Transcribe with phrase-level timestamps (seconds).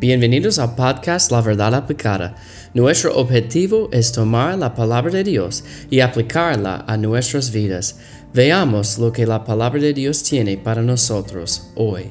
[0.00, 2.36] Bienvenidos al podcast La Verdad Aplicada.
[2.72, 7.98] Nuestro objetivo es tomar la palabra de Dios y aplicarla a nuestras vidas.
[8.32, 12.04] Veamos lo que la palabra de Dios tiene para nosotros hoy.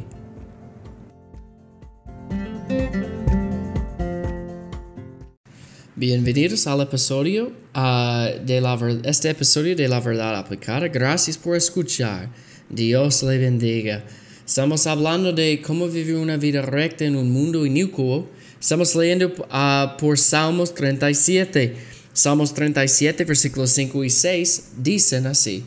[5.96, 10.90] Bienvenidos al episodio ah, de la este episodio de la verdad aplicada.
[10.90, 12.28] Gracias por escuchar.
[12.70, 14.04] Dios le bendiga.
[14.48, 18.30] Estamos hablando de cómo vivir una vida recta en un mundo inicuo.
[18.58, 21.76] Estamos leyendo uh, por Salmos 37.
[22.14, 25.66] Salmos 37, versículos 5 y 6 dicen así: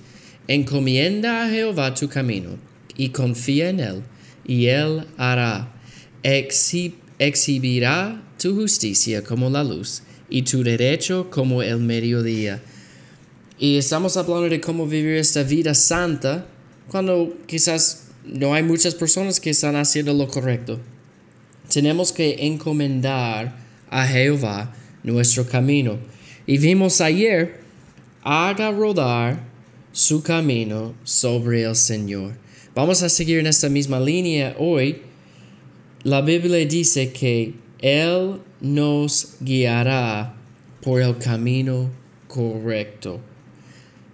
[0.49, 2.57] Encomienda a Jehová tu camino
[2.97, 4.03] y confía en él,
[4.47, 5.75] y él hará.
[6.23, 12.63] exhibirá tu justicia como la luz y tu derecho como el mediodía.
[13.59, 16.47] Y estamos hablando de cómo vivir esta vida santa
[16.89, 20.79] cuando quizás no hay muchas personas que están haciendo lo correcto.
[21.73, 23.57] Tenemos que encomendar
[23.89, 25.99] a Jehová nuestro camino.
[26.47, 27.61] Y vimos ayer,
[28.23, 29.49] haga rodar
[29.93, 32.35] su camino sobre el Señor.
[32.75, 35.03] Vamos a seguir en esta misma línea hoy.
[36.03, 40.35] La Biblia dice que Él nos guiará
[40.83, 41.91] por el camino
[42.29, 43.21] correcto.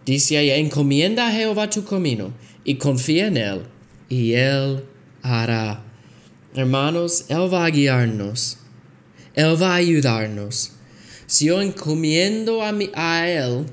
[0.04, 2.32] Dice ahí, encomienda a Jehová tu camino
[2.64, 3.62] y confía en Él
[4.08, 4.84] y Él
[5.22, 5.82] hará.
[6.54, 8.58] Hermanos, Él va a guiarnos.
[9.34, 10.72] Él va a ayudarnos.
[11.26, 13.66] Si yo encomiendo a, mi, a Él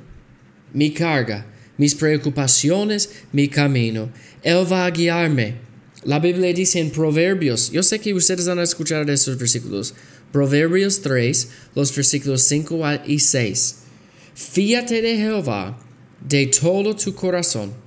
[0.73, 1.45] mi carga,
[1.77, 4.09] mis preocupaciones, mi camino,
[4.41, 5.55] Él va a guiarme.
[6.03, 9.93] La Biblia dice en Proverbios, yo sé que ustedes van a escuchar esos versículos,
[10.33, 13.75] Proverbios 3, los versículos 5 y 6.
[14.33, 15.79] Fíate de Jehová
[16.27, 17.82] de todo tu corazón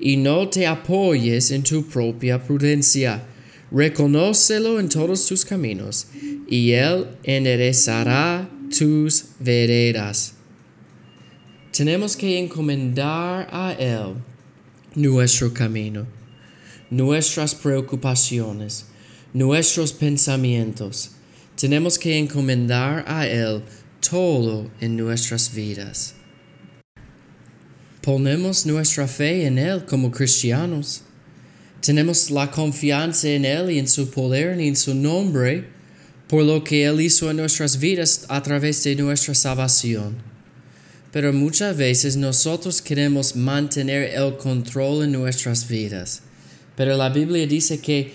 [0.00, 3.24] y no te apoyes en tu propia prudencia.
[3.70, 6.06] Reconócelo en todos tus caminos,
[6.48, 10.34] y Él enderezará tus veredas.
[11.72, 14.14] Tenemos que encomendar a Él
[14.94, 16.06] nuestro camino,
[16.90, 18.86] nuestras preocupaciones,
[19.32, 21.10] nuestros pensamientos.
[21.56, 23.62] Tenemos que encomendar a Él
[24.00, 26.14] todo en nuestras vidas.
[28.08, 31.02] Ponemos nuestra fe en Él como cristianos.
[31.82, 35.68] Tenemos la confianza en Él y en su poder y en su nombre
[36.26, 40.16] por lo que Él hizo en nuestras vidas a través de nuestra salvación.
[41.12, 46.22] Pero muchas veces nosotros queremos mantener el control en nuestras vidas.
[46.76, 48.14] Pero la Biblia dice que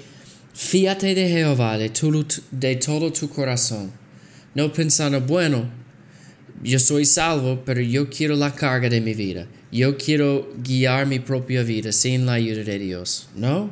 [0.55, 1.91] fíate de Jehová de,
[2.49, 3.91] de todo tu corazón,
[4.55, 5.82] no pensando, bueno,
[6.63, 9.47] yo soy salvo, pero yo quiero la carga de mi vida.
[9.72, 13.28] Yo quiero guiar mi propia vida sin la ayuda de Dios.
[13.35, 13.69] No,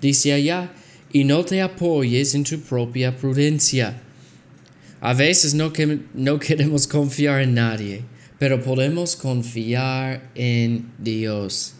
[0.00, 0.72] dice allá,
[1.12, 4.02] y no te apoyes en tu propia prudencia.
[5.00, 8.02] A veces no, que, no queremos confiar en nadie,
[8.38, 11.74] pero podemos confiar en Dios.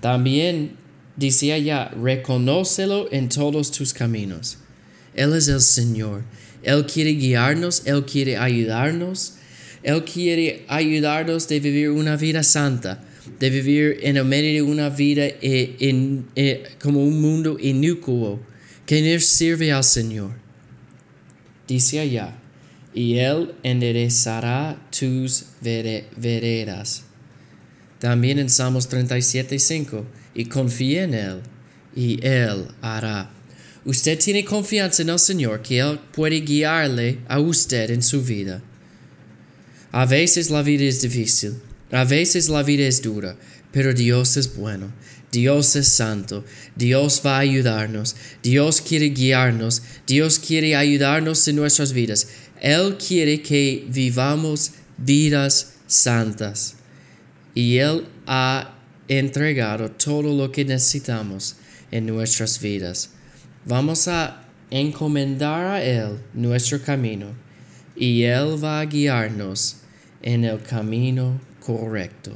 [0.00, 0.76] También
[1.16, 4.58] dice allá, reconócelo en todos tus caminos.
[5.14, 6.22] Él es el Señor.
[6.62, 9.34] Él quiere guiarnos, Él quiere ayudarnos.
[9.82, 13.02] Él quiere ayudarnos de vivir una vida santa,
[13.38, 18.40] de vivir en el medio de una vida en, eh, como un mundo inicuo
[18.86, 20.32] que no sirve al Señor.
[21.66, 22.34] Dice allá,
[22.94, 27.04] y Él enderezará tus veredas.
[27.98, 30.04] También en Salmos 37.5,
[30.34, 31.40] y confía en Él,
[31.94, 33.30] y Él hará.
[33.84, 38.62] Usted tiene confianza en el Señor que Él puede guiarle a usted en su vida.
[39.92, 41.60] A veces la vida es difícil,
[41.90, 43.36] a veces la vida es dura,
[43.72, 44.90] pero Dios es bueno,
[45.30, 51.92] Dios es santo, Dios va a ayudarnos, Dios quiere guiarnos, Dios quiere ayudarnos en nuestras
[51.92, 52.28] vidas.
[52.62, 56.76] Él quiere que vivamos vidas santas
[57.54, 58.78] y Él ha
[59.08, 61.56] entregado todo lo que necesitamos
[61.90, 63.10] en nuestras vidas.
[63.66, 67.26] Vamos a encomendar a Él nuestro camino
[67.94, 69.81] y Él va a guiarnos
[70.22, 72.32] en el camino correcto.